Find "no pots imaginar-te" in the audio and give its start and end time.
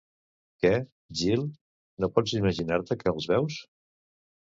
2.03-2.99